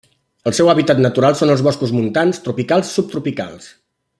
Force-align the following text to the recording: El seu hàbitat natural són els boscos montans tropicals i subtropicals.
El 0.51 0.53
seu 0.59 0.69
hàbitat 0.71 1.01
natural 1.05 1.37
són 1.41 1.53
els 1.55 1.63
boscos 1.67 1.93
montans 1.99 2.41
tropicals 2.47 2.91
i 2.91 2.99
subtropicals. 2.99 3.71